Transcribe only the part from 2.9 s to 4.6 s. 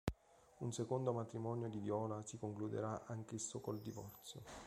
anch'esso col divorzio.